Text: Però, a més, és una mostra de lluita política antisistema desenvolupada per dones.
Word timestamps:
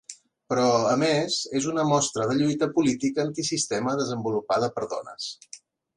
Però, 0.51 0.63
a 0.93 0.93
més, 1.01 1.35
és 1.59 1.67
una 1.73 1.85
mostra 1.91 2.27
de 2.31 2.37
lluita 2.39 2.71
política 2.79 3.27
antisistema 3.27 3.95
desenvolupada 4.01 4.75
per 4.79 4.89
dones. 4.95 5.29